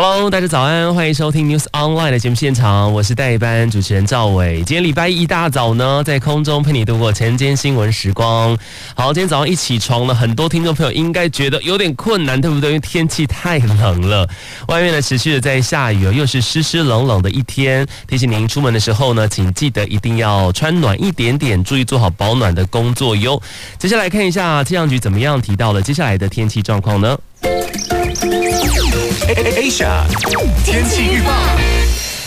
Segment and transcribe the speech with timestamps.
[0.00, 4.58] Hello，大家早安，欢迎收听 News Online 的节目现场，我是代班主持人赵伟。
[4.58, 8.56] 今天礼拜一大早呢，在空中陪你度过晨间新闻时光。
[8.94, 12.70] 好，今天早上一起床呢，很多听众朋友应该觉得有点困难，对不对？
[12.70, 14.24] 因为天气太冷了，
[14.68, 17.84] 外面呢持续的在下雨，又是湿湿冷冷的一天。
[18.06, 23.42] 提醒您出门的时候呢，请记得一定要穿暖一点点，注意做好保暖的工作哟。
[23.80, 27.18] 接下来看一下气象局怎么样提到了接下来的天气状况呢
[29.28, 30.04] ？Asia
[30.64, 31.30] 天气预报，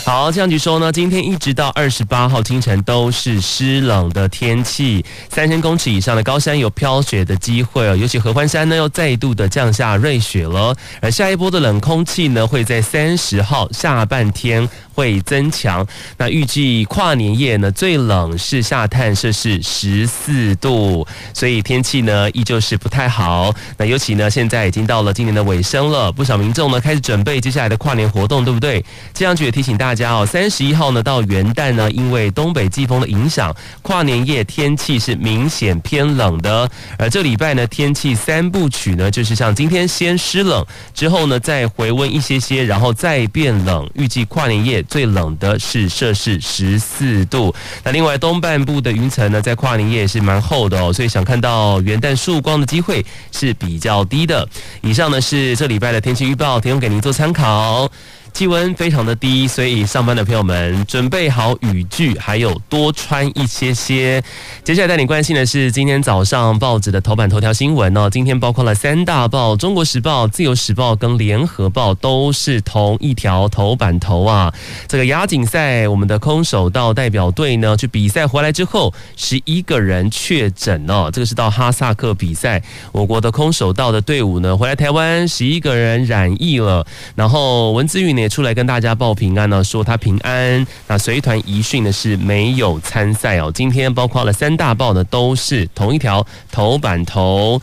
[0.04, 14.68] 好，气象局说呢，今天一直到二十八号清晨都是湿冷的天气，三千公尺以上的高山有飘雪的机会哦，尤其合欢山呢又再度的降下瑞雪了，而下一波的冷空气呢会在三十号下半天。
[14.94, 23.54] 会增强，那预计跨年夜呢，最冷是下探摄氏十四度，所以天气呢依旧是不太好。
[23.78, 28.80] 那尤其呢，现在已经到了今年的尾声了，不少民众呢开始准备接下来的跨年活动，对不对？
[29.14, 36.70] 气象局也提醒大家哦，三十一号呢到元旦呢，因为东北季风的影响，跨年夜天气是明显偏冷的。
[36.98, 43.88] 而这礼拜呢，天气三部曲呢，就是像今天先湿冷，之后呢再回温一些些，然后再变冷。
[43.94, 44.81] 预计跨年夜。
[44.88, 47.54] 最冷的是摄氏十四度。
[47.84, 54.48] 那另外东半部的云层呢，在跨年夜是蛮厚的哦，所以想看到元旦曙光的机会是比较低的。
[54.82, 57.90] 以上呢是这礼拜的天气预报，提供给您做参考。
[58.32, 64.22] 气温非常的低，所以上班的朋友们准备好雨具，还有多穿一些些。
[64.64, 68.08] 接下来带你关心的是今天早上报纸的头版头条新闻哦。
[68.08, 74.52] 今天包括了三大报，《中国时报》、《自由时报》跟《联合报》都是同一条头版头啊。
[74.88, 81.10] 这个亚锦赛，我们的空手道代表队呢，去比赛回来之后，十一个人确诊哦。
[81.12, 82.62] 这个是到哈萨克比赛，
[82.92, 86.86] 我国的空手道的队伍呢，回来台湾，十一个人染疫了。
[87.14, 90.66] 然后文姿宇呢，也出来跟大家报平安呢，说他平安。
[90.86, 93.50] 那随团遗训呢是没有参赛哦。
[93.52, 97.60] 今天包括了三大报呢，都是同一条头版头。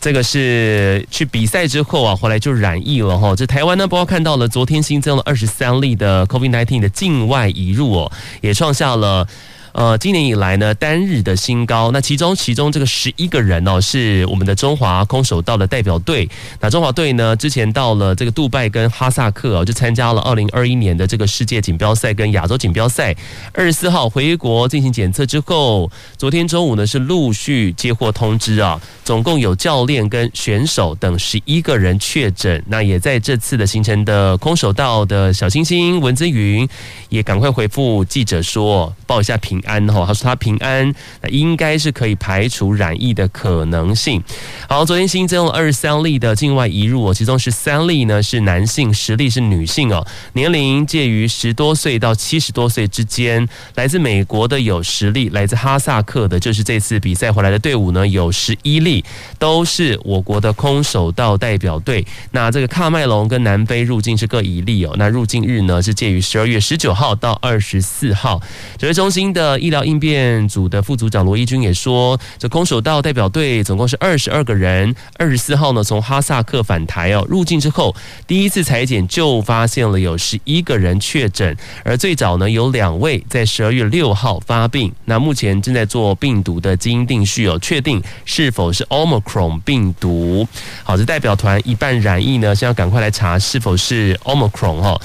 [0.00, 3.36] 这个是去比赛之后啊，回来就染疫了哈。
[3.36, 9.26] 这台湾呢，包括看到了昨天新增了二十三例的 COVID-19 的境外移入哦，也创下了。
[9.72, 11.90] 呃，今年以来呢，单日的新高。
[11.92, 16.28] 那其中，其中这个十一个人哦，是我们的中华空手道的代表队。
[16.60, 23.14] 那中华队呢，之前到了这个杜拜跟哈萨克哦，就参加了二零二一年的这个世界锦标赛跟亚洲锦标赛。
[23.52, 32.62] 二十四号回国进行检测之后，昨天中午呢是陆续接获通知啊，总共有教练跟选手等十一个人确诊。
[32.66, 36.68] 那也在这次的行程的空手道的小星星文姿云
[37.08, 44.22] 也赶快回复记者说，报一下平安哈，他说他平安，那应该是可以排除染疫的可能性。
[44.68, 53.48] 好，昨天新增了二十三例的境外移入哦，其中十三例呢是男性，十例是女性哦，年龄介于十多岁到七十多岁之间。
[53.74, 59.04] 来自美国的有十例，来自哈萨克的，就是这次比赛回来的队伍呢有十一例，
[59.38, 62.06] 都是我国的空手道代表队。
[62.32, 68.40] 那这个喀麦隆跟南非入境是各一例哦，那入境日呢是介于十二月十九号到二十四号。
[68.78, 74.94] 指挥中心的医疗应变组的副组长罗一军也说，这空手道代表队总共是二十二个人。
[75.16, 77.94] 二十四号呢，从哈萨克返台哦，入境之后
[78.26, 90.46] 第一次采检就发现了有十一个人确诊，而最早呢有两位在十二月六号发病，那目前正在做病毒的基因定序哦，确定是否是 Omicron 病毒。
[90.82, 95.00] 好，这代表团一半染疫呢，现在赶快来查是否是 Omicron 哈。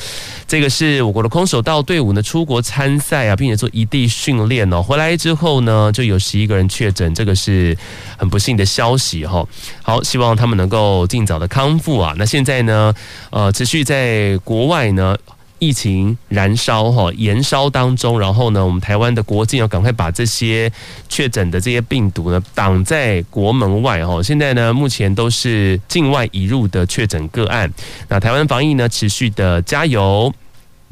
[0.47, 4.81] 这个是我国的空手道队伍呢出国参赛啊，并且做异地训练哦。
[4.81, 7.75] 回来之后呢，就有十一个人确诊，这个是
[8.17, 9.43] 很不幸的消息哈。
[9.81, 12.13] 好，希望他们能够尽早的康复啊。
[12.17, 12.93] 那现在呢，
[13.31, 15.17] 呃，持续在国外呢，
[15.59, 18.19] 疫情燃烧哈，燃烧当中。
[18.19, 20.71] 然后呢，我们台湾的国境要赶快把这些
[21.09, 24.21] 确诊的这些病毒呢挡在国门外哈。
[24.21, 27.71] 现在呢，目前都是境外移入的确诊个案。
[28.07, 30.33] 那台湾防疫呢，持续的加油。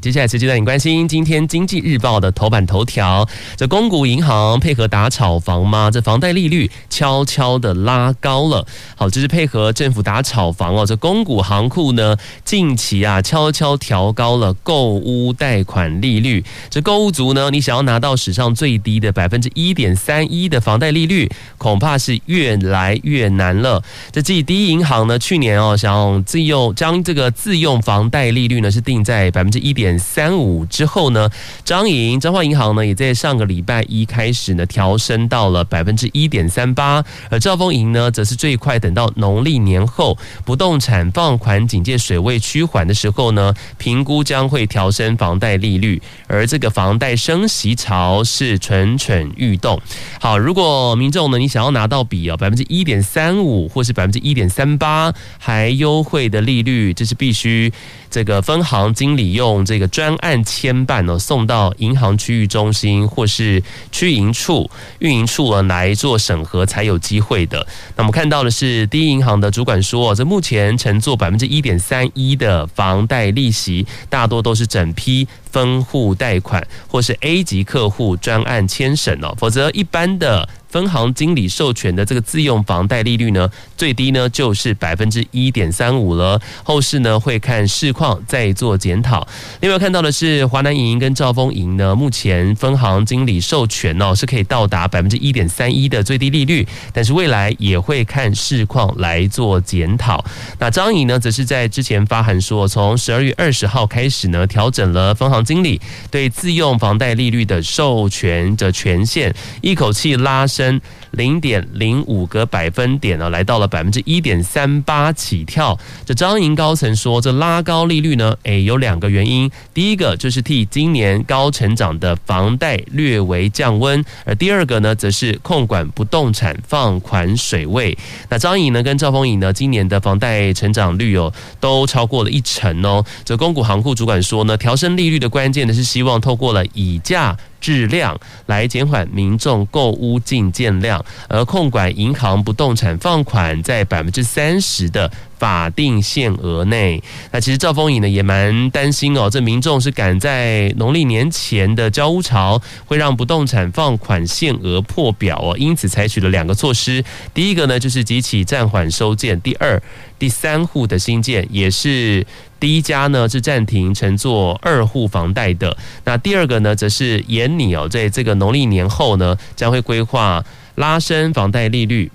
[0.04, 3.26] 接下来直接带你关心今天经济日报的头版头条。
[3.56, 5.90] 这公股银行配合打炒房吗？
[5.90, 8.66] 这房贷利率悄悄的拉高了。
[8.96, 10.84] 好，这是配合政府打炒房哦。
[10.84, 12.14] 这公股行库呢，
[12.44, 16.44] 近期啊悄悄调高了购屋贷款利率。
[16.68, 23.82] 这购物族呢，你想要拿到史上最低的百分之一点三一的房贷利率，恐怕是越来越难了。
[24.12, 29.93] 这继第一银行呢，去年哦，想自用将这个自用房贷利率呢是定在百分之一点。
[29.98, 31.30] 三五之后呢，
[31.64, 49.80] 张银彰化银行呢也在上个礼拜一开始呢调升到了百分之一点三八，而兆丰银呢则是最快等到农历年后不动产放款警戒水位趋缓的时候呢，评估将会调升房贷利率，而这个房贷升息潮是蠢蠢欲动。
[50.20, 57.72] 好，如果民众呢你想要拿到比啊百分之一点三五或是百分之一点三八还优惠的利率，这是必须
[58.10, 59.83] 这个分行经理用这个。
[59.86, 67.66] 专案牵办呢，送到银行区域中心或是区营处、运营处呢来做审核才有机会的。
[67.96, 80.48] 那我们看到的是，第一银行的主管说，这目前乘坐百分之一点三一的房贷利息，大多都是整批分户贷款或是 A 级客户专案签审哦，否则一般的。
[80.74, 86.40] 分行经理授权的这个自用房贷利率呢，最低呢就是百分之一点三五了。
[86.64, 89.24] 后市呢会看市况再做检讨。
[89.60, 100.24] 另外看到的是华南银跟兆丰银呢，目前分行经理授权哦是可以到达百分之一点三一的最低利率，但是未来也会看市况来做检讨。
[100.58, 105.80] 那张银呢，则是在之前发函说，从十二月二十号开始呢，调整了分行经理
[106.10, 109.32] 对自用房贷利率的授权的权限，
[109.62, 110.63] 一口气拉升。
[110.64, 110.80] 身
[111.14, 115.78] 零点零五个百分点呢，来到了百分之一点三八起跳。
[116.04, 119.50] 这张银高层说，这拉高利率呢，诶，有两个原因。
[119.72, 127.96] 第一个就是替今年高成长的房贷略微降温，而第二个呢，则是控管不动产放款水位。
[128.28, 133.04] 那彰银呢，跟赵丰颖呢，今年的房贷成长率哦，都超过了一成哦。
[133.24, 137.36] 这公股行库主管说呢，调升利率的关键呢，是希望透过了以价。
[137.60, 147.02] 质量来减缓民众购屋进件量，而控管银行不动产放款在百分之三十的法定限额内。
[147.30, 157.04] 那其实赵丰颖呢也蛮担心哦，这民众是赶在农历年前的交屋潮，会让不动产放款限额破表哦，因此采取了两个措施。
[157.32, 159.80] 第一个呢就是即期暂缓收件，第二、
[160.18, 162.26] 第三户的新建也是。
[162.60, 170.42] 第一家呢是暂停承做二户房贷的，那第二个呢则是延拟哦，在这个农历年后呢将会规划
[170.74, 172.10] 拉升房贷利率。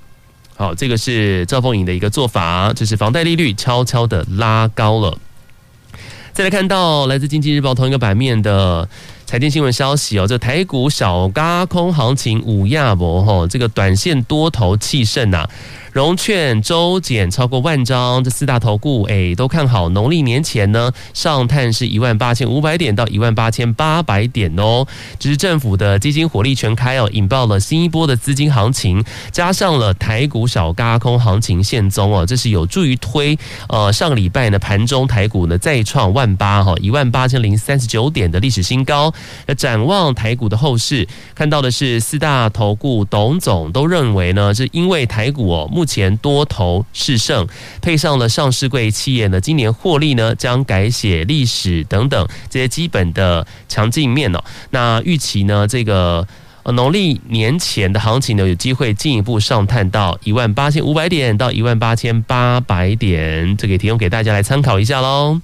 [0.55, 5.17] 好，这个是赵凤颖的一个做法，就是房贷利率悄悄的拉高了。
[6.33, 8.87] 再来看到来自经济日报同一个版面的
[9.25, 15.47] 财经新闻消息哦，这台股小嘎空行情五亚博吼，这个短线多头气盛呐。
[15.91, 24.85] 融券周减超过万张，这四大投顾诶都看好农历年前呢上探是一万八千五百点到一万八千八百点哦。
[25.17, 33.35] 只是政府的基金火力全开哦，引爆了新一波的资金行情，加上了台股小轧空行情现踪哦，这是有助于推
[33.67, 39.11] 呃上个礼拜呢盘中台股呢再创万八哈一万八千零三十九点的历史新高。
[39.47, 45.69] 那展望台股的后市，看到的是四大投顾董总都认为呢，是因为台股哦。
[45.79, 47.47] 目前多头势盛，
[47.81, 54.43] 配上了上市柜企业呢，今年获利呢将改写历史等等这些基本的强劲面哦。
[54.71, 56.27] 那预期呢，这个
[56.65, 65.39] 农历年前的行情呢，有机会进一步上探到一万八千五百点到一万八千八百点，这个也提供给大家来参考一下喽。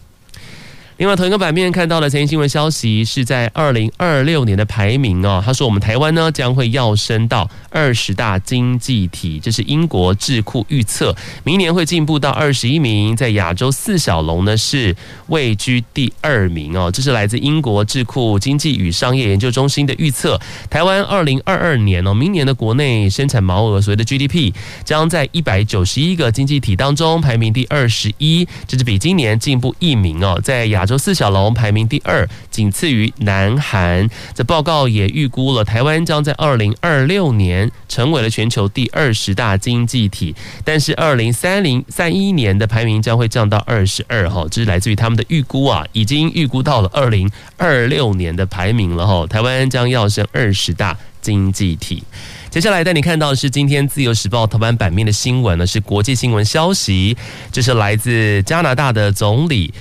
[0.98, 5.44] 另外，同一个版面看到的财经新闻消息是在二零二六年的排名哦。
[5.46, 11.14] 他说，我们台湾呢将会跃升到二十大经济体，这是英国智库预测，
[11.44, 14.96] 明年会进步到二十一名，在亚洲四小龙呢是
[15.28, 16.90] 位居第二名哦。
[16.90, 20.40] 这是来自英国智库经济与商业研究中心的预测。
[20.70, 24.54] 台湾二零二二年哦，明年的国内生产毛额，所谓的 GDP，
[24.86, 30.86] 将在一百九十一个经济体当中排名第二十一，这是比今年进步一名哦，在亚。
[30.86, 34.08] 洲四小龙排名第二，仅次于南韩。
[34.36, 44.30] 这报告也预估了台湾将在二零二六年成为了全球第二十大经济体，但是二零三零三一年的排名将会降到二十二。
[44.30, 49.06] 哈，这是来自于他们的预估啊，已经预估到了二零二六年的排名了。
[49.06, 52.04] 哈，台湾将要升二十大经济体。
[52.50, 57.18] 接下来带你看到是今天自由时报头版版面的新闻呢，是国际新闻消息，
[57.52, 59.74] 这是来自加拿大的总理。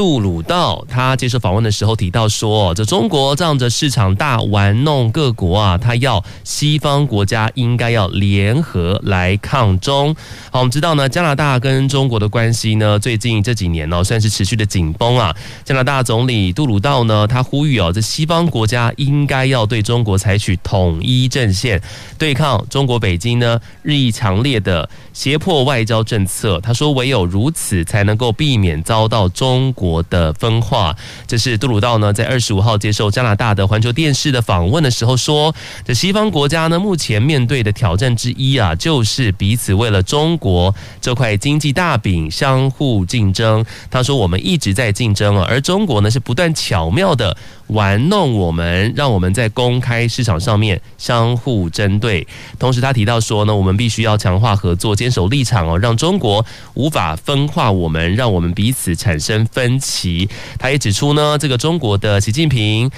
[0.00, 10.16] 杜鲁道他接受访问的时候提到说，这中国仗着市场大玩弄各国啊，他要西方国家应该要联合来抗中。
[10.50, 15.36] 好，我们知道呢，加拿大跟中国的关系呢，最近这几年呢，算是持续的紧绷啊。
[15.66, 21.78] 加拿大总理杜鲁道呢，他呼吁哦，这西方国家应该要对中国采取统一阵线，
[22.16, 26.58] 对抗中国北京呢日益强烈的胁迫外交政策。
[26.62, 30.96] 他说，唯有如此，才能够避免遭到中国国的分化。
[31.26, 35.52] 这是杜鲁道呢在二十五号接受加拿大的环球电视的访问的时候说，
[35.84, 43.64] 这西方国家呢目前面对的挑战之一啊，就是彼此为了中国这块经济大饼相互竞争。
[43.90, 52.26] 他说，我们一直在竞争啊，而中国呢是不断巧妙的玩弄我们，让我们在公开市场上面相互针对。
[52.58, 56.44] 同时，他提到说呢，我们必须要强化合作，坚守立场哦，让中国
[56.74, 60.28] 无法分化我们，让我们彼此产生分歧。
[60.58, 62.90] 他也指出呢，这个中国的习近平，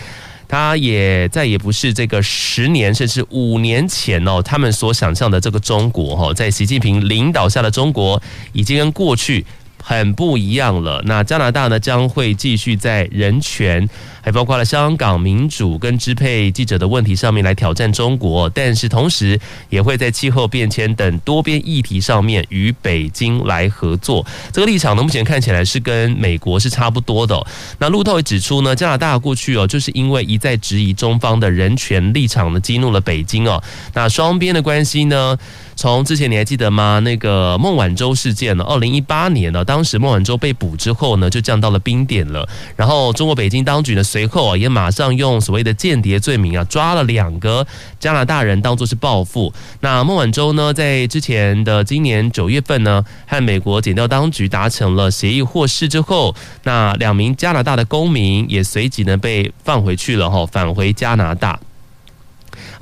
[0.48, 9.44] 他也再也不是这个十年甚至五年前哦，他们所想象的这个中国哈，在习近平领导下的中国，已经跟过去。
[9.84, 11.02] 很不一样了。
[11.06, 13.88] 那加拿大呢，将会继续在人权，
[14.22, 19.38] 还包括了香港民主跟支配记者的问题上面来挑战中国，但是同时
[19.68, 24.24] 也会在气候变迁等多边议题上面与北京来合作。
[24.52, 27.44] 这个立场呢，目前看起来是跟美国是差不多的。
[27.78, 33.62] 那路透也指出呢，加拿大过去哦，就是因为一再质疑中方的人权立场呢，激怒了北京哦。
[33.94, 35.36] 那双边的关系呢，
[35.74, 37.00] 从之前你还记得吗？
[37.00, 42.48] 那个孟晚舟事件呢，二零一八年呢，当时孟晚舟被捕之后呢，就降到了冰点了。
[42.76, 47.66] 然后中国北京当局呢，随后啊也马上用所谓的间谍罪名啊，抓了两个
[47.98, 49.50] 加拿大人当作是报复。
[49.80, 61.58] 那孟晚舟呢，在之前的今年九月份呢，和美国检调当局达成了协议获释之后，那两名加拿大的公民也随即呢被放回去了哈，返回加拿大。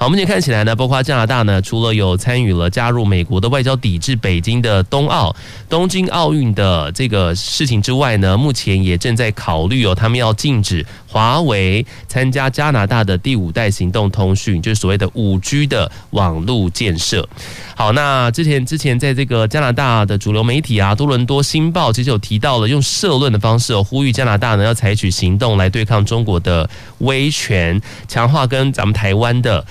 [0.01, 5.37] 好，目前看起来呢，包括加拿大呢，除了有参与了加入美国的外交抵制北京的冬奥、
[5.69, 17.29] 东京奥运的这个事情之外呢，目前也正在考虑哦，他们要禁止华为参加加拿大的第五代行动通讯，就是所谓的五 G 的网络建设。
[17.77, 27.79] 好，那之前之前在这个加拿大的主流媒体啊，多伦多星报其实有提到了用社论的方式哦，呼吁加拿大呢要采取行动来对抗中国的威权，
[28.09, 29.63] 强化跟咱们台湾的。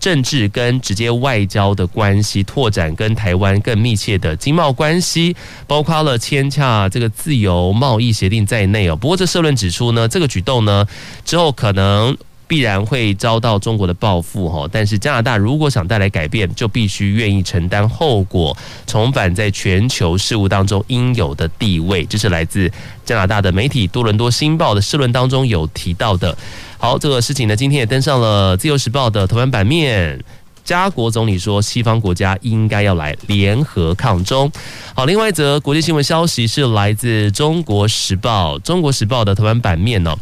[0.00, 5.34] 政治跟直接外交的关系，拓展跟台湾更密切的经贸关系，
[5.66, 8.96] 包括了签洽这个自由贸易协定在内哦。
[8.96, 10.86] 不过这社论指出呢，这个举动呢
[11.24, 12.16] 之后可能
[12.48, 14.66] 必然会遭到中国的报复哈。
[14.72, 22.04] 但是加拿大如果想带来改变，就必须愿意承担后果，重返在全球事务当中应有的地位。
[22.06, 22.68] 这是来自
[23.04, 26.36] 加拿大的媒体多伦多星报的社论当中有提到的。
[26.78, 30.18] 好，这个事情呢，今天也登上了《自由时报》的头版版面。
[30.64, 34.52] 加国总理说，西方国家应该要来联合抗中。
[34.94, 40.14] 好，另外一则国际新闻消息是来自《中国时报》，《中国时报》的头版版面哦。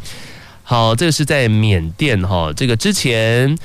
[0.69, 3.57] 好，这个是在缅甸哈，这个之前。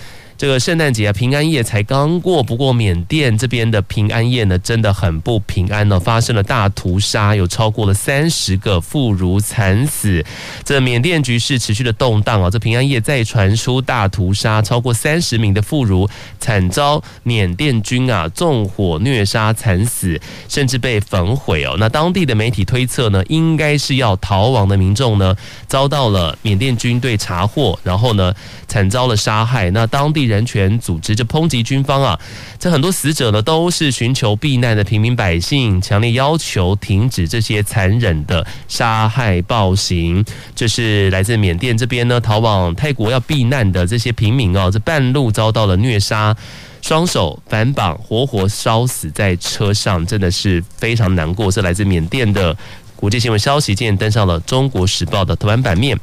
[0.41, 10.25] 这个圣诞节啊，平安夜才刚过，不过缅甸这边的平安夜呢，真的很不平安呢，发生了大屠杀，有超过了三十个妇孺惨死。
[10.65, 20.19] 这缅甸局势持续的动荡啊，这平安夜再传出大屠杀，超过三十名的妇孺惨遭缅甸军啊纵火虐杀惨死，
[20.49, 21.75] 甚至被焚毁哦。
[21.77, 25.35] 那当地的媒体推测呢，应该是要逃亡的民众呢，
[25.67, 28.33] 遭到了缅甸军队查获，然后呢
[28.67, 29.69] 惨遭了杀害。
[29.69, 30.30] 那当地。
[30.31, 32.17] 人权组织就抨击军方啊，
[32.57, 40.23] 这很多死者呢都是寻求避难的平民百姓，强烈要求停止这些残忍的杀害暴行。
[40.55, 46.35] 这是来自缅甸这边呢逃往泰国要避难的这些平民哦，这半路遭到了虐杀，
[46.81, 51.51] 双手反绑，活活烧死在车上，真的是非常难过。
[51.51, 52.55] 是来自缅甸的
[52.95, 55.97] 国际新闻消息，今天登上了《中国时报》的头版版面。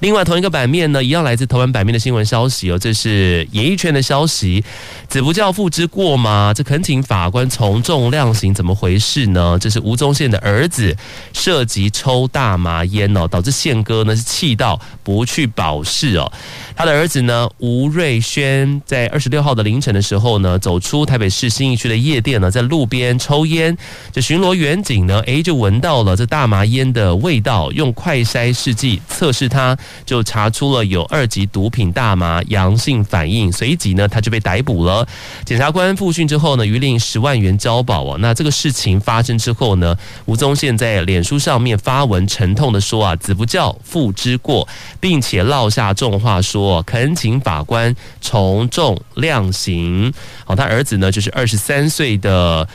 [0.00, 4.62] 另外，同一个版面呢，一样来自头版版面的新闻消息哦，这是演艺圈的消息。
[5.08, 6.52] 子不教父之过吗？
[6.54, 9.56] 这恳请法官从重量刑，怎么回事呢？
[9.60, 10.94] 这是吴宗宪的儿子
[11.32, 16.30] 涉及抽大麻烟哦，导致宪哥呢是气到不去保释哦。
[16.76, 23.74] 他的儿子呢吴瑞轩在二十六号的凌晨的时候呢，走出台北市新义区的夜店呢，在路边抽烟，
[24.12, 29.78] 这巡逻员警呢，诶就闻到了这大麻烟的味道，用快筛试剂测试他。
[30.04, 35.06] 就查出了有二级毒品大麻阳性反应，随即呢他就被逮捕了。
[35.44, 38.16] 检察官复讯之后呢，予令十万元交保啊。
[38.20, 44.66] 那这个事情发生之后呢，吴宗宪在脸书上面发文沉痛的说啊，子不教，父之过，
[45.00, 50.12] 并且落下重话说，恳请法官从重量刑。
[50.44, 52.68] 好，他儿子呢就是二十三岁的。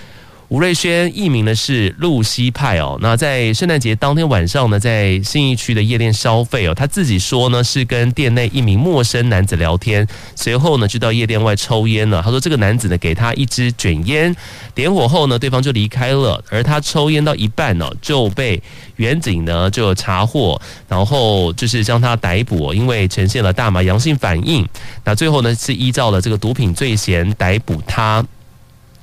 [0.49, 12.19] 吴瑞轩艺名呢是露西派哦，那在圣诞节当天晚上呢，在信义区的夜店消费哦，他自己说呢是跟店内一名陌生男子聊天，随后呢就到夜店外抽烟了。
[12.23, 14.35] 他说这个男子呢给他一支卷烟，
[14.73, 18.59] 点火后呢对方就离开了，而他抽烟到一半呢就被
[18.95, 24.67] 员警呢就查获，然后就是将他逮捕，因为呈现了大麻阳性反应，
[25.03, 28.25] 那最后呢是依照了这个毒品罪嫌逮捕他。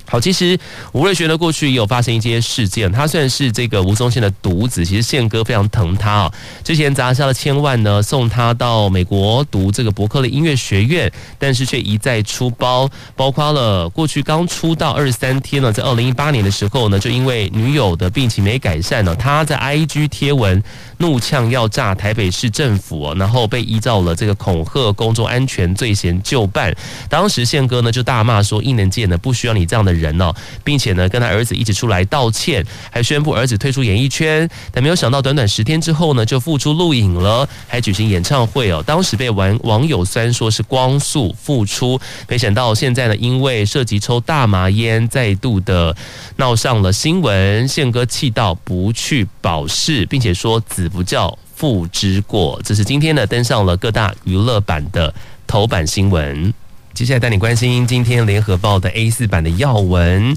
[0.09, 0.57] 好，其实
[0.93, 2.89] 吴瑞轩的过去也有发生一些事件。
[2.89, 6.33] 他虽然是这个吴宗宪的独子，其实宪哥非常疼他啊。
[6.63, 20.63] 之前砸下了千万呢，送他到美国读这个伯克利音乐学院，但是却一再出包，包括了过去刚出道二十三天呢，在二零一八年的时候呢，就因为女友的病情没改善呢，他在 IG 贴文
[20.99, 26.73] 怒呛要炸台北市政府，然后被依照了这个恐吓公众安全罪嫌就办。
[27.09, 34.49] 当时宪哥呢就大骂说：“艺能界呢不需要你这样的。”人哦，并且呢，跟他儿子一起出来道歉，还宣布儿子退出演艺圈。
[34.71, 38.83] 但没有想到，短短十天之后呢，就复出录影了，还举行演唱会哦。
[38.85, 45.95] 当时被网网友酸说是光速复出，没想到现在呢，因为涉及抽大麻烟，再度的
[46.37, 47.67] 闹上了新闻。
[47.67, 52.59] 宪哥气到不去保释，并且说子不教，父之过。
[52.63, 55.13] 这是今天呢，登上了各大娱乐版的
[55.45, 56.53] 头版新闻。
[56.97, 60.35] 接下来带你关心今天联合报的 A 四版的要闻。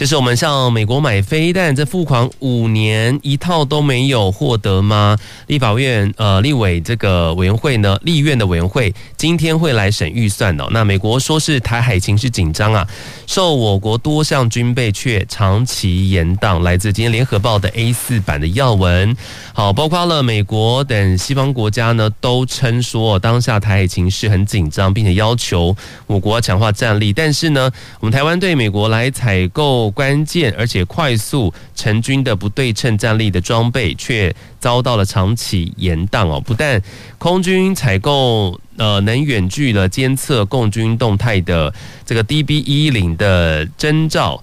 [0.00, 5.14] 就是我们向美国买飞弹，这付款五年一套都没有获得吗？
[5.46, 10.68] 立法院呃立委这个委员会呢，立院的委员会今天会来审预算哦。
[10.70, 12.88] 那美国说是台海情势紧张啊，
[13.26, 16.62] 受我国多项军备却长期延宕。
[16.62, 19.14] 来自今天联合报的 A 四版的要闻，
[19.52, 25.76] 好，包括了美国等西方国家呢，都称说当下台海情势很紧张，并且要求
[26.06, 27.12] 我国要强化战力。
[27.12, 29.89] 但是呢，我们台湾对美国来采购。
[29.90, 36.40] 关键而且快速成军的不对称战力的装备，却遭到了长期延宕哦。
[36.40, 36.80] 不但
[37.18, 41.72] 空军采购呃能远距了监测共军动态的
[42.04, 44.42] 这个 DB 一零的征兆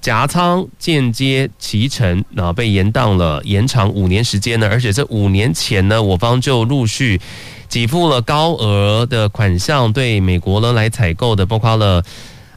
[0.00, 4.68] 夹舱间接期程，那被延宕了延长五年时间呢。
[4.68, 7.20] 而且这五年前呢，我方就陆续
[7.68, 12.02] 给付了高额的款项，对美国呢来采购的，包括了。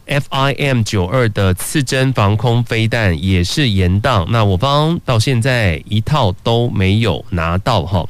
[0.06, 8.06] FIM 九二的刺针防空飞弹也是延宕，那我方到现在一套都没有拿到哈。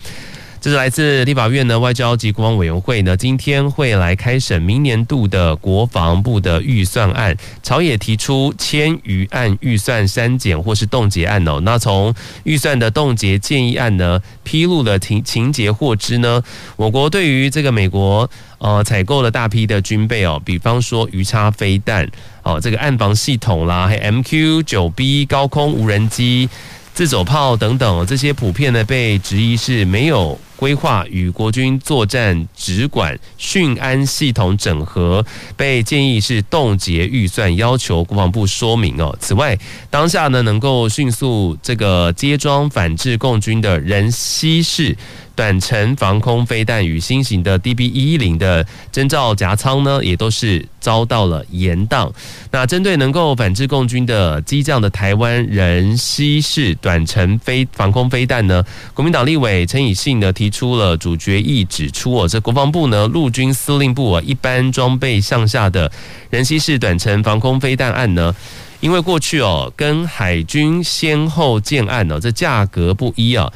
[0.60, 7.36] 这是来自立法院的外交及国防委员会呢，今天会来开审明年度的国防部的预算案。
[7.64, 11.58] 朝野提出千余案预算删减或是冻结案哦。
[11.64, 16.40] 那从预算的冻结建议案呢，披露了情情节获知呢，
[16.76, 18.30] 我国对于这个美国
[18.62, 22.08] 呃采购了大批的军备哦，比方说鱼叉飞弹
[22.44, 26.48] 哦，这个暗防系统啦，还 MQ 九 B 高空无人机、
[26.94, 30.38] 自走炮等等，这些普遍呢被质疑是没有。
[30.62, 39.12] 规划与国军作战指管训安系统整合，被建议是冻结预算，要求国防部说明哦。
[39.18, 39.58] 此外，
[39.90, 44.96] 当下呢能够迅速这个接装反制共军的人西式。
[45.34, 52.10] 短程防空飞弹与新型的 DB 一一零的侦照夹舱呢，也都是遭到了延宕。
[52.50, 65.90] 那针对能够反制共军的机降的台湾人西式短程飞防空飞弹呢，国民党立委陈以信呢提出了主决议，指出哦，这国防部呢陆军司令部啊一般装备向下的
[66.30, 68.34] 人西式短程防空飞弹案呢，
[68.80, 73.50] 因为过去哦跟海军先后建案呢，这价格不一啊。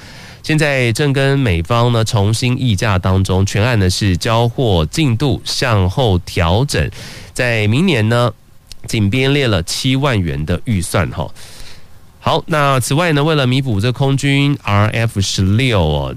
[0.46, 6.88] 现在正跟美方呢重新议价当中，全案呢是交货进度向后调整，
[7.34, 8.32] 在明年呢
[8.86, 11.28] 仅编列了七万元的预算哈。
[12.20, 16.14] 好，那此外呢，为了弥补这空军 RF 十六哦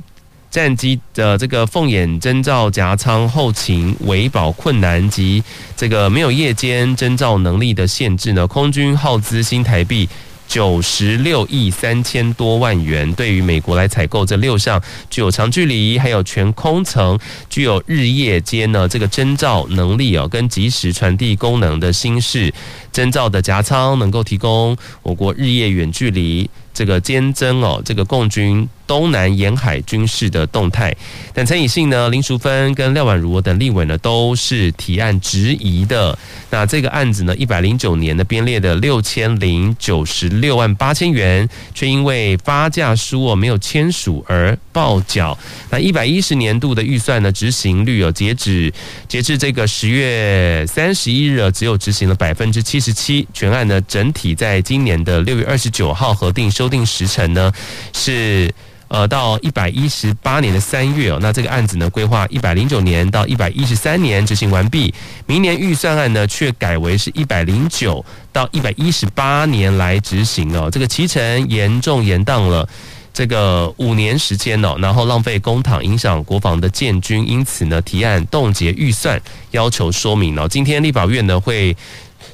[0.52, 5.44] 战机的这个凤眼侦照夹舱后勤维保困难及
[5.76, 10.08] 这个没有夜间侦照能力的限制呢，空军耗资新台币。
[10.50, 17.18] 九十六亿三千多万元，对于美国来采购这六项具有长距离、还有全空层、
[17.52, 22.52] 具有日夜间呢这个侦照能力哦，跟及时传递功能的新式
[22.92, 26.50] 侦照的夹舱，能够提供我国日夜远距离。
[26.74, 30.92] 这个坚侦哦，这个共军东南沿海军事的动态。
[31.32, 36.18] 但陈以信呢、林淑芬跟廖婉如等立委呢，都是提案质疑的。
[36.50, 45.38] 那这个案子呢，一百零九年的编列的六千零九十六万八千元，却因为发价书哦没有签署而报缴。
[45.70, 48.74] 那一百一十年度的预算呢，执行率哦，截止
[49.08, 53.28] 截至这个十月三十一日，只有执行了百分之七十七。
[53.32, 57.52] 全案呢，整体在今年的六月二十九号核定修订时程呢，
[57.94, 58.52] 是
[58.90, 61.18] 呃到一百一十八年的三月哦。
[61.22, 64.94] 那这个案子呢，规划一百零九年到一百一十三年执行完毕，
[65.26, 70.70] 明年预算案呢，却改为是一百零九到一百一十八年来执行哦。
[70.70, 72.68] 这个期程严重延宕了
[73.14, 79.22] 这个五年时间哦，然后浪费公帑，影响国防的建军，因此呢，提案冻结预算，
[79.52, 80.48] 要求说明哦。
[80.48, 81.76] 今天立法院呢会。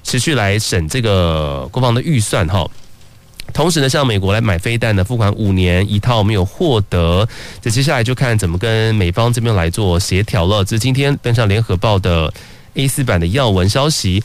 [0.04, 2.68] 持续来审这个国防的预算哈，
[3.56, 7.26] 同时呢，向美国来买飞弹呢，付款五年一套没有获得，
[7.62, 10.62] 这接下来就看怎么跟美方这边来做协调了。
[10.66, 12.32] 这是今天登上联合报的
[12.74, 14.22] A 四版的要闻消息。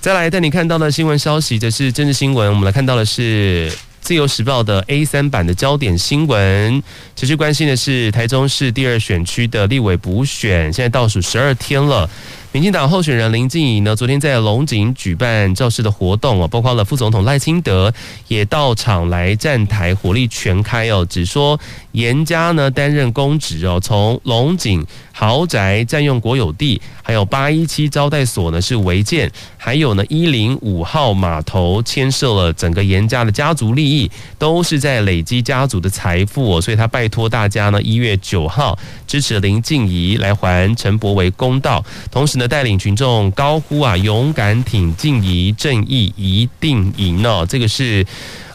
[0.00, 2.48] 再来带你看到的新闻消息，这是政治新闻。
[2.48, 6.82] 我们来看到的是自由时报的 A 三版的焦点新闻。
[7.14, 12.08] 持续关心的是台中市第二选区的立委补选，现在倒数十二天了。
[12.54, 17.92] 民进党候选人林静怡呢，昨天在龙井举办造势的活动哦，包括了副总统赖清德
[18.28, 21.58] 也到场来站台，火力全开哦，只说
[21.90, 42.43] 严家呢担任公职哦，从龙井豪宅占用国有地，还有八一七招待所呢是违建，还有呢一零五号码头牵涉了整个严家的家族利益，都是在累积家族的财富哦，所以他拜托大家呢一月九号支持林静怡来还陈柏为公道，同时呢。
[42.48, 47.46] 带领群众高呼啊，勇敢挺静仪，正义一定赢哦！
[47.48, 48.04] 这个是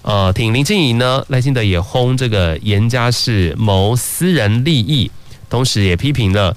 [0.01, 5.09] 呃挺林静仪呢，赖清德也轰这个严家是谋私人利益，
[5.49, 6.55] 同时也批评了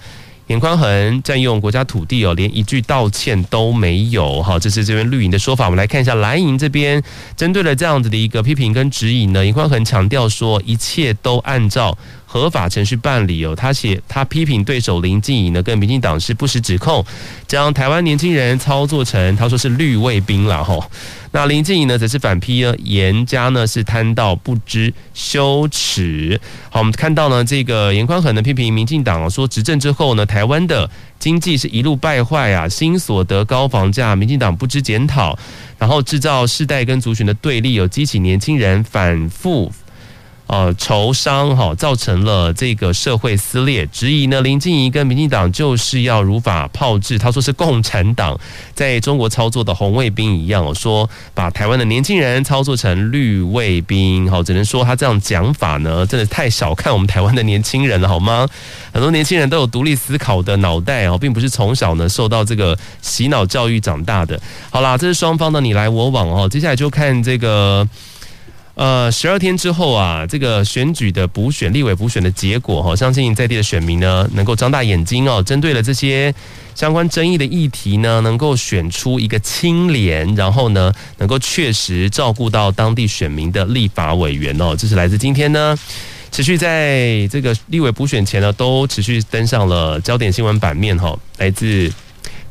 [0.48, 4.42] 严宽恒占用国家土地哦，连一句道歉都没有。
[4.42, 5.66] 好，这是这边绿营的说法。
[5.66, 7.02] 我们来看一下蓝营这边
[7.36, 11.96] 针对了这样子的一个批评跟指引呢，严宽恒强调说，一切都按照。
[12.32, 17.04] 合法程序办理哦，他写他批评对手林静怡呢，跟民进党是不实指控，
[17.46, 20.82] 将台湾年轻人操作成他说是绿卫兵了吼。
[21.30, 26.40] 那林静怡呢，则是反批呢，颜家呢是贪到不知羞耻。
[26.70, 35.38] 好，我们看到呢，这个严宽恒的批评民进党说，执政之后呢，台湾的经济是一路败坏啊，新所得高房价，民进党不知检讨，
[35.78, 39.70] 然后制造世代跟族群的对立，有激起年轻人反复。
[40.52, 43.86] 呃，仇商哈，造成了这个社会撕裂。
[43.86, 48.38] 质疑呢，林静怡跟民进党就是要如法炮制，他说是共产党
[48.74, 54.30] 在中国操作的红卫兵一样，说把台湾的年轻人操作成绿卫兵。
[54.30, 58.46] 好，只能说他这样讲法呢，真的太小看我们台湾的年轻人了，好吗？
[58.92, 64.38] 很多年轻人都有独立思考的脑袋哦，并不是从小呢受到这个洗脑教育长大的。
[64.68, 67.88] 好啦，这是双方的你来我往哦，接下来就看这个。
[68.74, 76.34] 呃，十二天之后啊，这个选举的补选、立委补选的结果哈，相信在地的选民呢，能够张大眼睛哦，针对了这些
[76.74, 84.74] 相关争议的议题呢，能够选出一个清廉，然后呢，能够确实照顾到当地选民的立法委员哦。
[84.74, 85.78] 这是来自今天呢，
[86.30, 91.14] 持续在这个立委补选前呢，都持续登上了焦点新闻版面哈。
[91.36, 91.92] 来自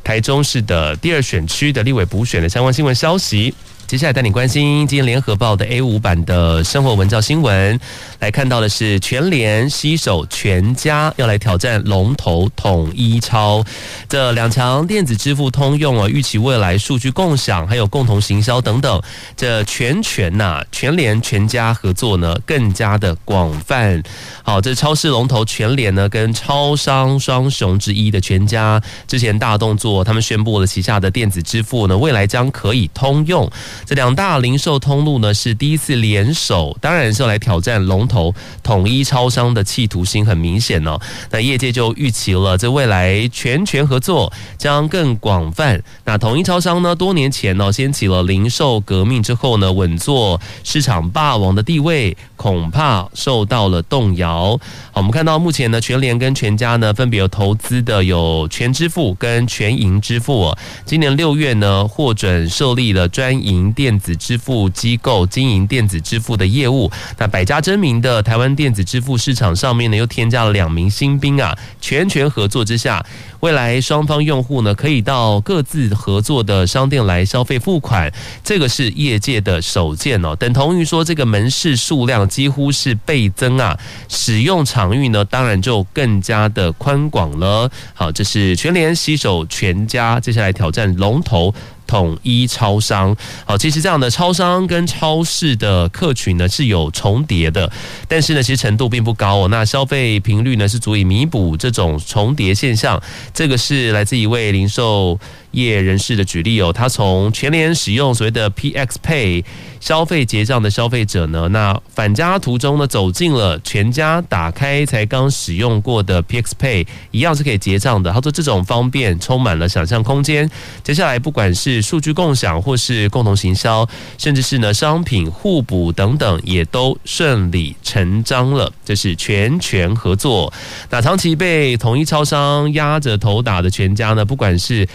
[0.04, 3.52] 台中市的第二选区的立委补选的相关新闻消息。
[3.92, 7.78] 接下来带你关心今天联合报的 A 五版的生活文教新闻，
[8.22, 13.64] 来看到的是全联携手全家要来挑战龙头统一超，
[14.08, 19.02] 这两强电子支付通用啊，预期未来数据共享还有共同行销等等，
[19.36, 24.00] 这全全呐全联全家合作呢更加的广泛。
[24.44, 33.50] 好，这超市龙头全联呢跟超商双雄之一的全家之前大动作，他们宣布了旗下的电子支付呢未来将可以通用。
[33.84, 40.96] 这两大零售通路呢是第一次联手，当然是要来挑战龙头统一超商的企图心很明显哦。
[41.30, 45.82] 那业界就预期了，这未来全权合作将更广泛。
[46.04, 54.56] 那统一超商呢，多年前呢掀起了零售革命之后呢，稳坐市场霸王的地位，恐怕受到了动摇。
[54.92, 60.54] 好，我们看到目前呢，全联跟全家呢分别有投资的有全支付跟全银支付。
[60.86, 63.32] 今年六月呢获准设立了专。
[63.42, 66.90] 营电子支付机构经营电子支付的业务。
[67.16, 73.06] 那百家争鸣的台湾电子支付市场上面呢，又添加了两名新兵啊，全权合作之下，
[73.40, 78.12] 未来双方用户呢可以到各自合作的商店来消费付款，
[78.44, 87.70] 这个是业界的首见哦，等同于说这个门市数量几乎是倍增啊，使用场域呢当然就更加的宽广了。
[87.94, 91.54] 好，这是全联携手全家，接下来挑战龙头。
[91.92, 97.70] 统一超商，好，其实这样的超商跟超市的客群呢是有重叠的，
[98.08, 99.48] 但是呢，其实程度并不高哦。
[99.48, 102.98] 那消费频率呢是足以弥补这种重叠现象。
[103.34, 109.44] 这个是来自一位零售业人士的举例哦，他从全联使用所谓的 PX Pay
[109.78, 118.10] 消费结账的消费者呢，那返家途中呢走进了全家，打开才刚使用过的 PX Pay，一样是可以结账的。
[118.10, 120.50] 他说这种方便充满了想象空间。
[120.82, 128.72] 接下来不管是数据共享或是共同行销，甚至是呢商品互补等等，也都顺理成章了。
[128.84, 130.52] 这是全权合作。
[130.88, 134.88] 那长期被统一超商压着头打的全家呢，不管是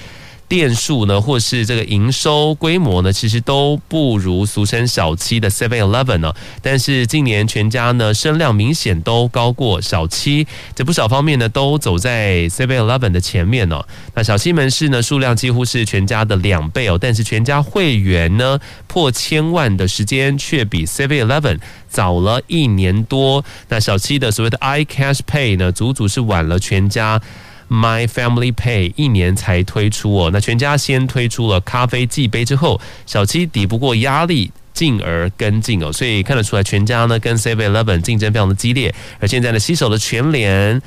[0.48, 6.34] 店数呢，或是这个营收规模呢，其实都不如俗称小七的 Seven Eleven 呢。
[6.62, 13.84] 但是近年全家呢，声量明显都高过小七，这不少方面呢，都走在 Seven Eleven 的前面呢。
[14.14, 16.98] 那小七门市呢，数量几乎是全家的两倍哦。
[17.00, 18.58] 但是全家会员呢，
[18.88, 23.44] 破千万的时间却比 Seven Eleven 早了一年多。
[23.68, 27.22] 那小七的所谓的 iCash Pay 呢，足足是晚了全家。
[27.70, 40.82] My Family Pay 一年才推出哦，那全家先推出了咖啡寄杯之后，小七抵不过压力，进而跟进哦，所以看得出来全家呢跟 Seven Eleven 竞争非常的激烈，而现在呢携手的全联，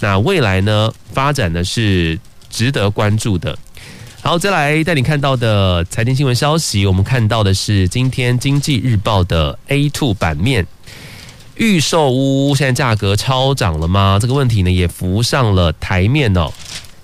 [0.00, 2.18] 那未来呢发展呢是
[2.50, 3.56] 值得关注的。
[4.22, 10.66] 好，再来带你看到的财经新闻消息，我们看到的是今天经济日报的 A2 版面。
[11.56, 14.18] 预售屋现在价格超涨了吗？
[14.20, 16.50] 这个问题呢也浮上了台面哦。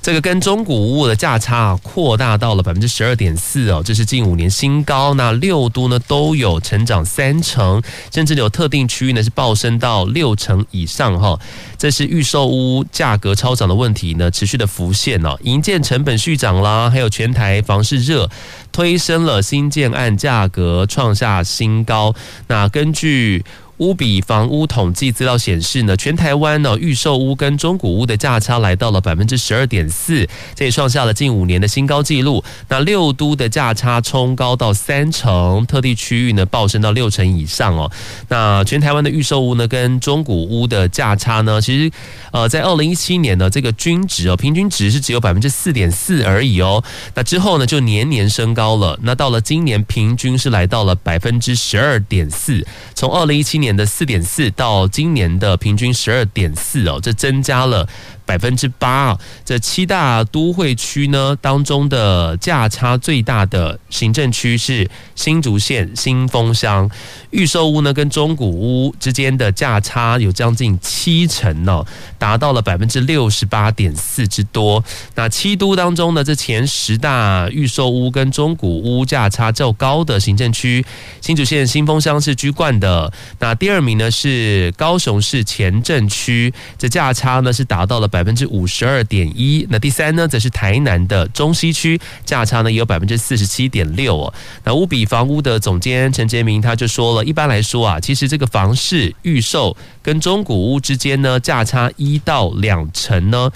[0.02, 5.12] 这个跟中古屋的价差扩大到了百分之十二点四哦，这是近五年新高。
[5.12, 11.38] 那六都呢都有成长三成，甚至有特定区域呢是暴升到六成以上哈。
[11.76, 18.30] 这是预售屋价格超涨的问题呢持续的浮现哦，营建成本续涨啦，还有全台房市热，
[18.72, 22.14] 推升了新建案价格创下新高。
[22.46, 23.44] 那根据
[23.80, 32.44] 屋比房屋统计资料显示呢，全台湾呢预售屋跟中古屋的价差来到了百分之十二点四，这也创下了近五年的新高纪录。
[32.68, 37.90] 那六都的价差冲高到三成，特地区域呢暴升到六成以上哦。
[38.28, 41.90] 那全台湾的预售屋呢跟中古屋的价差呢，其实
[42.32, 46.84] 呃在二零一七年呢这个均值哦平均值是只有百分之四点四而已哦。
[47.14, 57.88] 那之后呢就年年升高了，那到了今年平均是来到了百分之十二点四，从二零一七年年的四点四到今年的平均十二点四哦，这增加了。
[58.30, 66.88] 百分之八，这七大都会区呢当中的价差最大的行政区是新竹县新丰乡，
[67.30, 71.84] 预售屋呢跟中古屋之间的价差有将近七成呢，
[72.18, 74.84] 达到了百分之六十八点四之多。
[75.16, 80.86] 那七都当中呢，这前十大预售屋跟中古屋价差较高的行政区，
[81.20, 83.12] 新竹县新丰乡是居冠的。
[83.40, 88.19] 那第二名呢是高雄市前镇区，这价差呢是达到了百。
[88.20, 94.34] 百分之五十二点一，那第三呢，则是台南的中西区，价差呢也有百分之四十七点六哦。
[94.62, 103.50] 那屋比房屋的总监陈杰明他就说了，一般来说啊，其实这个房市预售跟中古屋之间呢，价差一到两成呢，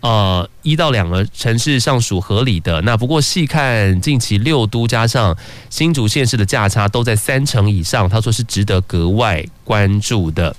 [0.00, 2.80] 呃，一到两个城市尚属合理的。
[2.80, 5.36] 那不过细看近期六都加上
[5.68, 10.56] 新竹县市的价差都在三成以上，他说是值得格外关注的。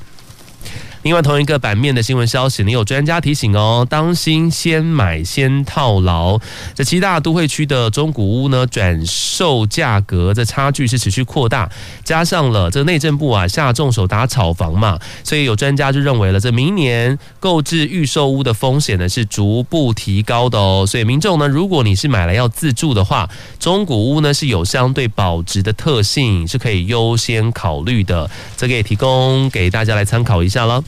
[1.04, 6.38] 另外，同一个版面的新闻消息，你有专家提醒哦，当心先买先套牢。
[6.76, 11.70] 这七大都会区的中古屋呢，转售价格这差距是持续扩大，
[12.04, 20.86] 加上了这内政部啊下重手打炒房嘛，所以有专家就认为了，这明年购置预售屋的风险呢是逐步提高的哦。
[20.86, 23.30] 所以民众呢，如果你是买来要自住的话，
[23.60, 28.30] 中古屋呢是有相对保值的特性，是可以优先考虑的。
[28.58, 30.84] 这个也提供给大家来参考一下了。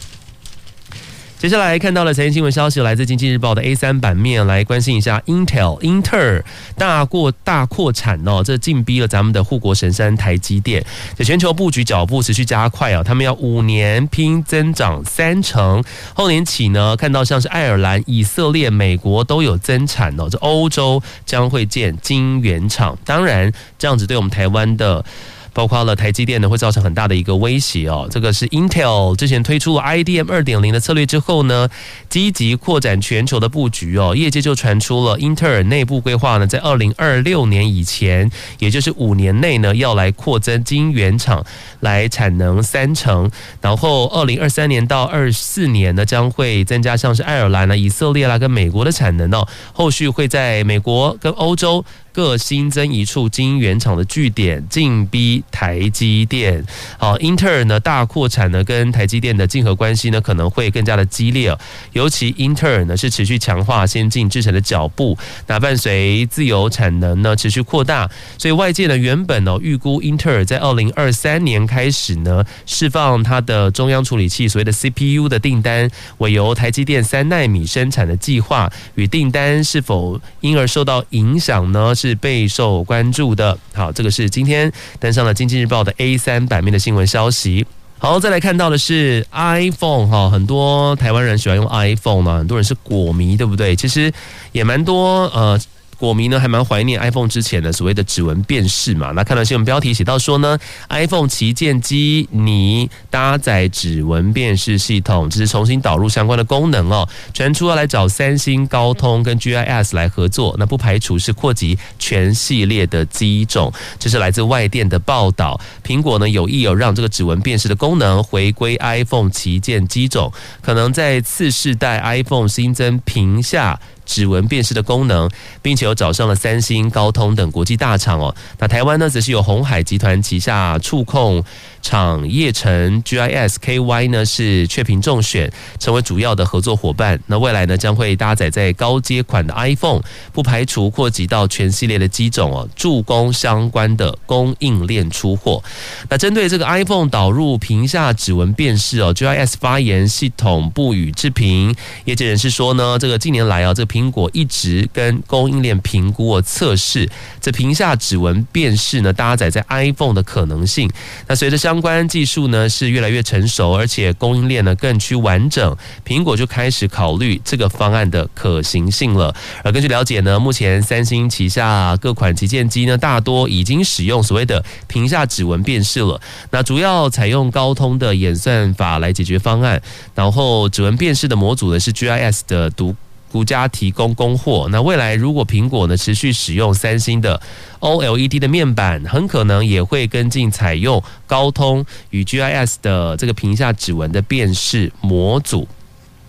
[1.39, 6.43] 接下来看到了财经新闻消息，来自经济日报的 A 三版面，来关心一下 Intel 英特尔
[6.75, 15.81] 大过大扩产哦，这进逼了咱们的护国神山台积电，在全球布局脚步持续加快啊，他们要五年拼增长三成，
[16.13, 25.05] 后年起呢，看到像是爱尔兰、以色列、美国都有增产哦，这欧洲将会建晶圆厂，当然这样子对我们台湾的。
[25.53, 28.07] 包括了台积电呢，会造成很大的一个威胁哦。
[28.09, 31.69] 这个是 Intel 之前推出 IDM 二点零的策略之后呢，
[32.09, 34.15] 积极扩展全球的布局哦。
[34.15, 41.45] 业界就传出了英特尔内部规划呢，在二零二六年以前，也就是五年内呢，要来扩增晶圆厂，
[41.79, 43.29] 来产能三成。
[43.61, 49.47] 然后二零二三年到二四年呢，将会增加像是爱尔兰啦、以色列啦跟美国的产能哦。
[49.73, 51.83] 后续会在美国跟欧洲。
[52.19, 56.61] 各新增一处晶圆厂的据点，进逼台积电。
[56.97, 61.57] 好，英特尔呢大扩产呢，跟台积电的竞合关系呢可能会更加的激烈。
[61.93, 81.95] 尤其英特尔呢是持续强化先进制程的脚步，那伴随自由产能呢持续扩大，所以外界呢原本呢预估英特尔在二零二三年开始呢释放它的中央处理器所谓的 CPU 的订单，为由台积电三纳米生产的计划与订单是否因而受到影响呢？
[81.95, 82.08] 是。
[82.09, 83.57] 是备受关注的。
[83.73, 87.65] 好，这个是今天登上了《经济日报》的 A 三版面的新闻消息。
[87.99, 93.75] 好，再来看到的是 iPhone 哈，很多台湾人喜欢用 iPhone 嘛，很多人是果迷，对不对？
[93.75, 94.11] 其实
[94.51, 95.59] 也蛮多呃。
[95.99, 99.11] 果迷呢还蛮怀念 iPhone 之前的所谓的指纹辨识嘛。
[99.11, 100.57] 那看到新闻标题写到说呢
[100.87, 107.07] ，iPhone 旗舰机拟搭载指纹辨识系统，这是重新导入相关的功能哦。
[107.33, 113.71] 传出要来找三星、高通跟 GIS 来合作，那不排除是扩及全系列的机种。
[113.99, 115.59] 这是来自外电的报道。
[115.85, 120.31] 苹果呢有意有让这个指纹辨识的功能回归 iPhone 旗舰机种，
[120.61, 123.77] 可能在次世代 iPhone 新增屏下。
[124.05, 125.29] 指纹辨识的功能，
[125.61, 128.33] 并且有找上了三星、高通等国际大厂哦。
[128.59, 131.43] 那台湾呢，则是有鸿海集团旗下触控
[131.81, 137.19] 厂业城 GIS KY 呢是雀屏中选，成为主要的合作伙伴。
[137.25, 145.63] 那未来呢，将会搭载在高阶款的 iPhone，不排除扩及到全系列的机种哦，助攻相关的供应链出货。
[146.09, 151.75] 那针对这个 iPhone 导入屏下指纹辨识哦，GIS 发言系统不予置评。
[152.05, 157.09] 业界人士说呢，这个近年来啊，这个苹果一直跟供应链评估测试
[157.41, 160.89] 这屏下指纹辨识呢，搭载在 iPhone 的可能性。
[161.27, 169.35] 那随着相关技术呢是越来越成熟，而且供应链呢更趋完整，苹果就开始考虑这个方案的可行性了。
[169.63, 176.19] 而根据了解呢，目前三星旗下各款旗舰机呢，大多已经使用所谓的屏下指纹辨识了。
[176.51, 179.81] 那主要采用高通的演算法来解决方案，
[180.15, 182.95] 然后指纹辨识的模组呢是 GIS 的独。
[183.31, 184.67] 独家提供供货。
[184.71, 187.41] 那未来如果苹果呢持续使用三星的
[187.79, 195.67] OLED 的面板，很可能也会跟进采用高通与 GIS 的这个屏下指纹的辨识模组。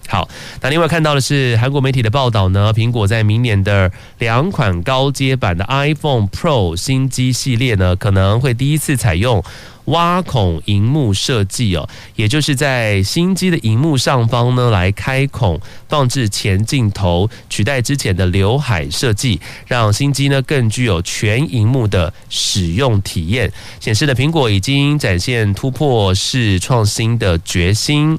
[0.09, 0.29] 好，
[0.61, 9.43] 那另外看到的是韩国媒体的报道呢，苹果在明年的两款高阶版的 iPhone Pro 新机系列呢，可能会第一次采用。
[9.87, 23.53] 挖孔荧幕设计哦，也就是在新机的荧幕上方呢，来开孔放置前镜头，取代之前的刘海设计，让新机呢更具有全荧幕的使用体验。
[23.81, 28.19] 显示的苹果已经展现突破式创新的决心。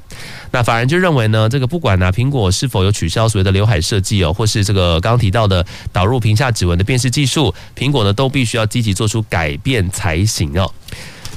[0.50, 10.70] 那法人就认为呢，这个不管呢苹果是否有取消所谓的刘海设计哦，或是这个刚刚提到的导入屏下指纹的辨识技术，苹果呢都必须要积极做出改变才行哦。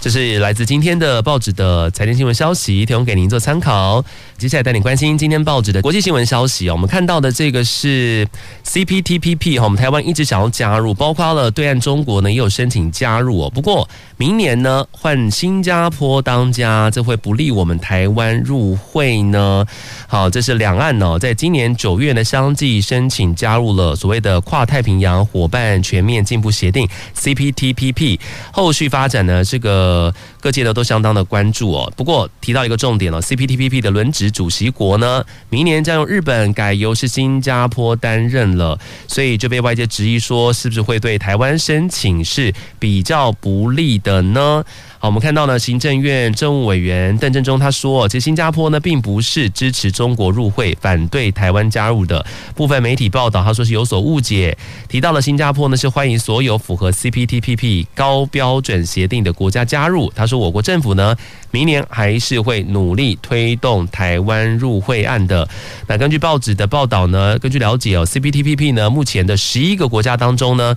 [0.06, 4.06] 这是来自今天的报纸的财经新闻消息，提供给您做参考。
[4.38, 6.74] 接下来带你关心今天报纸的国际新闻消息哦。
[6.74, 8.28] 我们看到的这个是
[8.64, 13.50] CPTPP 哈，我们台湾一直想要加入，包括了对岸中国呢也有申请加入哦。
[13.50, 19.66] 不过明年呢换新加坡当家，这会不利我们台湾入会呢？
[20.06, 26.88] 好，这是两岸呢在今年九月呢相继申请加入了所谓的跨太平洋伙伴全面进步协定
[27.18, 28.20] CPTPP。
[28.52, 29.95] 后续发展呢这个。
[29.96, 30.12] 呃，
[30.46, 31.92] 各界呢都相当的关注哦。
[31.98, 38.78] 不过提到一个重点了，CPTPP 的轮值主席国呢，明年将由日本改由是新加坡担任了，
[39.08, 44.64] 所以就被外界质疑说，是不是会对台湾申请是比较不利的呢？
[45.00, 52.24] 好，我们看到呢，行政院政务委员邓振中他说，其实新加坡呢并不是支持中国入会，反对台湾加入的。
[52.54, 54.56] 部分媒体报道，他说是有所误解，
[54.88, 60.12] 提到了新加坡呢是欢迎所有符合 CPTPP 高标准协定的国家加入。
[60.16, 61.16] 他说，我国政府呢
[61.52, 65.48] 明年还是会努力推动台湾入会案的。
[65.88, 70.76] 那根据报纸的报道呢，根据了解哦，CPTPP 呢目前的十一个国家当中呢。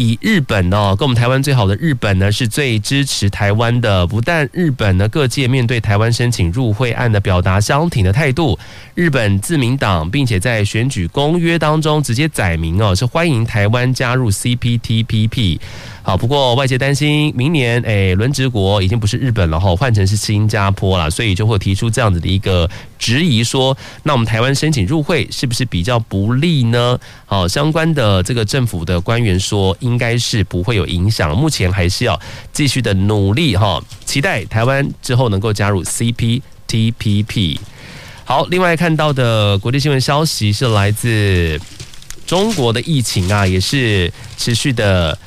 [0.00, 4.06] 以日本哦，跟我们台湾最好的日本呢，是最支持台湾的。
[4.06, 8.56] 不但日本呢，各界面对台湾申请入会案的表达相挺的态度，
[8.94, 15.58] 日本自民党并且在选举公约当中直接载明哦，是欢迎台湾加入 CPTPP。
[16.08, 22.66] 好，不过外界担心明年，诶，轮值国已经不是日本了哈，换成是新加坡了，所以就会提出这样子的一个
[22.98, 26.98] 质疑，说，那我们台湾申请入会是不是比较不利呢？
[27.26, 32.18] 好，相关的这个政府的官员说，应该是不会有影响，目前还是要
[32.54, 37.58] 继续的努力哈，期待台湾之后能够加入 CPTPP。
[38.24, 41.60] 好，另外看到的国际新闻消息是来自
[42.26, 45.18] 中国的疫情啊，也是持续的。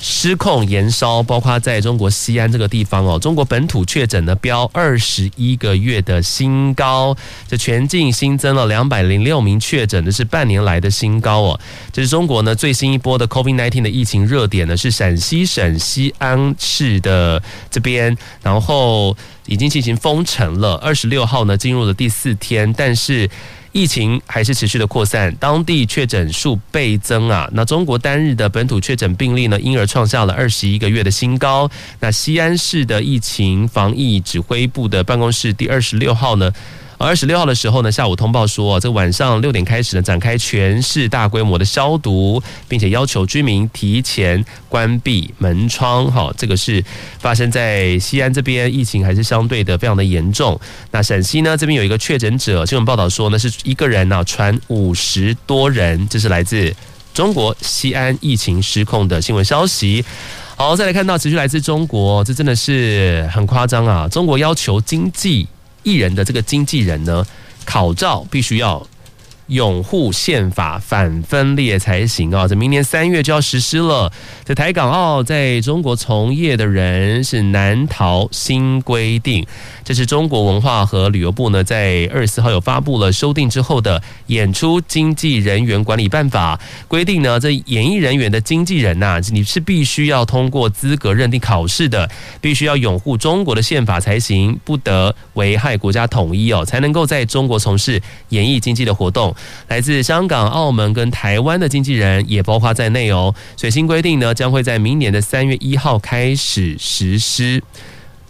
[0.00, 7.16] 失控延烧，包括在中国西安这个地方哦，中国本土确诊呢飙二十一个月的新高，
[7.48, 11.60] 这全境新增了两百零六名确诊，这是半年来的新高哦。
[11.92, 20.76] 这是中国呢最新一波的 COVID-19 的疫情热点呢，是陕西省西安市的这边，然后已经进行封城了。
[20.76, 23.28] 二十六号呢进入了第四天，但是。
[23.72, 27.48] 疫情还是持续的扩散，当地确诊数倍增啊！
[27.52, 31.70] 那中国单日的本土确诊病例呢，因而创下了二十一个月的新高。
[32.00, 36.52] 那西安市的疫情防疫指挥部的办公室第二十六号呢，
[36.98, 46.10] 二十六号的时候呢，下午通报说，这晚上六点开始呢，展开全市大规模的消毒，并且要求居民提前关闭门窗。
[46.10, 46.84] 哈，这个是
[47.20, 50.58] 发生在西安这边，疫情还是相对的非常的严重。
[50.90, 56.74] 那陕西呢，这边有一个确诊者，新闻报道说呢，是一个人呢传五十多人，这是来自
[57.14, 60.04] 中国西安疫情失控的新闻消息。
[60.56, 64.08] 好，再来看到持续来自中国，这真的是很夸张啊！
[64.08, 65.46] 中国要求经济。
[65.82, 67.26] 艺人的这个经纪人呢，
[67.64, 68.87] 考照必须要
[69.48, 72.46] 拥护宪法反分裂才行啊！
[72.46, 74.12] 这明年三月就要实施了。
[74.44, 79.46] 在台港澳在中国从业的人是难逃新规定。
[79.84, 92.08] 这是中国文化和旅游部呢，在二十四号有发布了修订之后的演出经纪人员管理办法，规定呢，这演艺人员的经纪人呐，你是必须要通过资格认定考试的，
[92.40, 99.34] 必须要拥护中国的宪法才行，不得危害国家统一哦，才能够在中国从事演艺经济的活动。
[99.68, 103.34] 来自香港、澳门跟台湾的经纪人也包括在内哦。
[103.56, 107.62] 所以新规定呢，将会在明年的三月一号开始实施。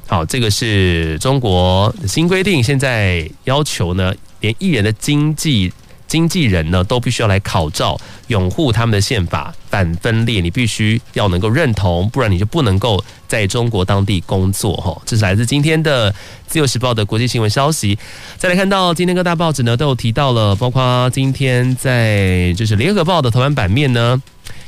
[0.06, 5.72] 好，这个是中国新规定，现在要求呢，连艺人的经纪
[6.08, 7.96] 经纪人呢，都必须要来考照，
[8.26, 14.74] 拥护他们的宪法，反分裂，你必须要能够认同，不然你就不能够在中国当地工作。
[14.78, 16.12] 哈，这是来自今天的
[16.46, 17.96] 自由时报的国际新闻消息。
[18.38, 24.20] 再来看到今天各大报纸呢，都有提到了，包括今天在就是联合报的头版版面呢。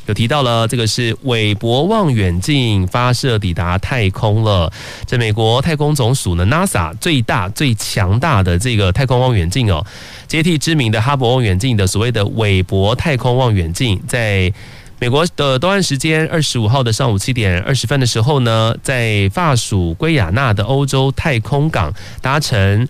[0.07, 4.73] 有提到了，这个是韦伯望远镜发射抵达太空了。
[5.07, 9.85] 这美国太空总署呢，NASA 最大最强大的这个太空望远镜哦，
[10.27, 14.53] 接替知名的哈勃望远镜的所谓的韦伯太空望远镜，在
[14.99, 22.89] 美国的东岸时间二十五号的上午七点二十分的时候呢，在法属圭亚那的欧洲太空港搭乘。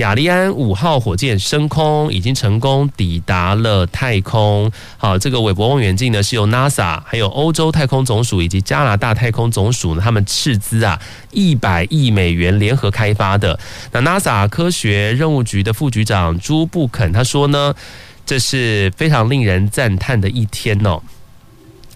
[0.00, 4.72] 亚利安五号火箭升空，已经成功抵达了太空。
[4.96, 10.98] 好，这个韦伯望远镜呢，是由 NASA、还有欧洲太空总署以及加拿大太空总署呢，他们斥资啊
[11.32, 13.58] 一百亿美元联合开发的。
[13.92, 17.74] 那 NASA 科学任务局的副局长朱布肯他说呢，
[18.24, 21.02] 这是非常令人赞叹的一天哦。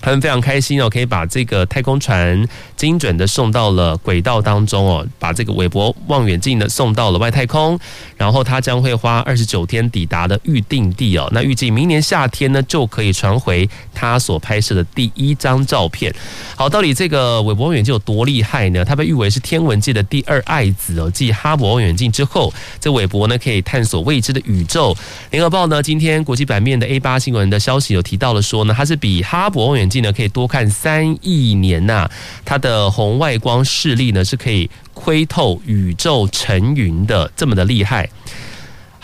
[0.05, 2.47] 他们非常开心哦，可以把这个太空船
[2.77, 7.79] 精准的送到了轨道当中哦，把这个韦伯望远镜呢送到了外太空，
[8.19, 11.27] 然后它将会花二十九天抵达的预定地哦。
[11.33, 16.15] 那预计明年夏天呢就可以传回它所拍摄的第一张照片。
[16.55, 18.85] 好，到底这个韦伯望远镜有多厉害呢？
[18.85, 24.95] 它被誉为是天文界的第二爱子哦，继哈勃望远镜之后，这韦伯呢可以探索未知的宇宙。
[25.31, 32.09] 联合报呢今天国际版面的 A 八新闻的消息有提到了说呢，它是比哈勃望远镜呢可以多看三亿年呐，
[32.45, 38.09] 它的红外光视力呢是可以窥透宇宙成云的，这么的厉害。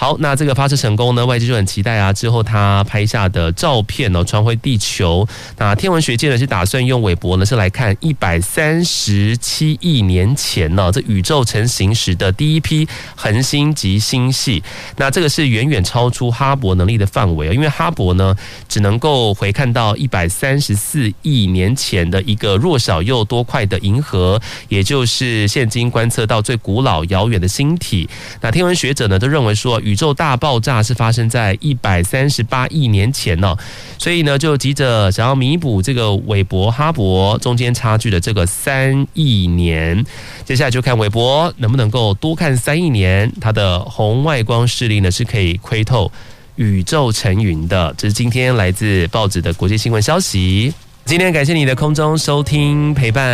[0.00, 5.28] 好，那这个发射成功呢，外界就很期待啊，之后他拍下的照片呢，传回地球。
[5.58, 14.62] 那天文学界呢是打算用韦伯呢是来看一百三十七亿年前呢，这宇宙成型时的第一批恒星及星系。
[14.96, 18.34] 那这个是远远超出哈勃能力的范围啊，因为哈勃呢
[18.70, 24.40] 只能够回看到一百三十四亿年前的一个弱小又多块的银河，
[24.70, 28.08] 也就是现今观测到最古老遥远的星体。
[28.40, 29.78] 那天文学者呢都认为说。
[29.90, 33.56] 宇宙大爆炸是发生在一百三十八亿年前呢，
[33.98, 40.06] 所以呢就急着想要弥补这个韦伯哈勃中间差距的这个三亿年。
[40.44, 46.10] 接下来就看韦伯能不能够多看三亿年，它的红外光视力呢是可以窥透
[46.54, 47.92] 宇宙成云的。
[47.98, 50.72] 这是今天来自报纸的国际新闻消息。
[51.04, 53.26] 今天感谢你的空中收听陪伴，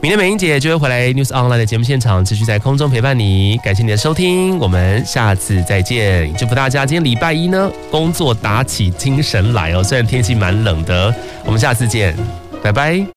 [0.00, 3.56] 明天美英姐就会回来 News Online 的节目现场，继续在空中陪伴你。
[3.58, 6.34] 感谢你的收听，我们下次再见。
[6.36, 9.84] 祝福大家今天礼拜一呢，工作打起精神来哦。
[9.84, 12.16] 虽然天气蛮冷的，我们下次见，
[12.60, 13.06] 拜拜。